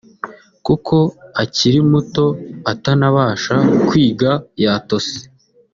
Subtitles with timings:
[0.65, 0.95] kuko
[1.43, 2.25] akiri muto
[2.71, 3.55] atanabasha
[3.87, 4.31] kwiga
[4.63, 5.15] yatose